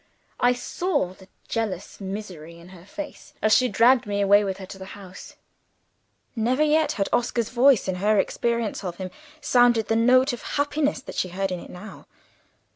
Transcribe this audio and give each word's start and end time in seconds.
I 0.39 0.53
saw 0.53 1.13
the 1.13 1.27
jealous 1.47 2.01
misery 2.01 2.57
in 2.57 2.69
her 2.69 2.85
face 2.87 3.35
as 3.39 3.53
she 3.55 3.67
dragged 3.67 4.07
me 4.07 4.19
away 4.19 4.43
with 4.43 4.57
here 4.57 4.65
to 4.65 4.79
the 4.79 4.95
house. 4.97 5.35
Never 6.35 6.63
yet 6.63 6.93
had 6.93 7.07
Oscar's 7.13 7.49
voice, 7.49 7.87
in 7.87 7.93
her 7.97 8.17
experience 8.17 8.83
of 8.83 8.95
him, 8.97 9.11
sounded 9.41 9.89
the 9.89 9.95
note 9.95 10.33
of 10.33 10.41
happiness 10.41 11.01
that 11.03 11.13
she 11.13 11.27
heard 11.29 11.51
in 11.51 11.59
it 11.59 11.69
now! 11.69 12.07